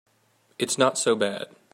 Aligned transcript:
It's 0.57 0.79
not 0.79 0.97
so 0.97 1.15
bad. 1.15 1.45